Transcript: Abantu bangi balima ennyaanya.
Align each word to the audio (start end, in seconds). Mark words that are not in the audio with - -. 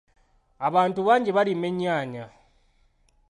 Abantu 0.67 0.99
bangi 1.07 1.31
balima 1.37 1.65
ennyaanya. 1.71 2.25